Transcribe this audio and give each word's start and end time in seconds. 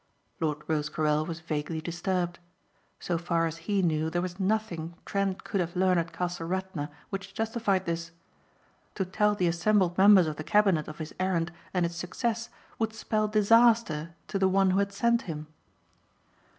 Lord 0.39 0.63
Rosecarrel 0.67 1.27
was 1.27 1.41
vaguely 1.41 1.79
disturbed. 1.79 2.39
So 2.99 3.19
far 3.19 3.45
as 3.45 3.57
he 3.69 3.83
knew 3.83 4.09
there 4.09 4.19
was 4.23 4.39
nothing 4.39 4.95
Trent 5.05 5.43
could 5.43 5.59
have 5.61 5.75
learned 5.75 5.99
at 5.99 6.11
Castle 6.11 6.47
Radna 6.47 6.89
which 7.11 7.35
justified 7.35 7.85
this. 7.85 8.09
To 8.95 9.05
tell 9.05 9.35
the 9.35 9.45
assembled 9.45 9.95
members 9.99 10.25
of 10.25 10.37
the 10.37 10.43
cabinet 10.43 10.87
of 10.87 10.97
his 10.97 11.13
errand 11.19 11.51
and 11.71 11.85
its 11.85 11.97
success 11.97 12.49
would 12.79 12.93
spell 12.93 13.27
disaster 13.27 14.15
to 14.29 14.39
the 14.39 14.49
one 14.49 14.71
who 14.71 14.79
had 14.79 14.91
sent 14.91 15.21
him. 15.29 15.45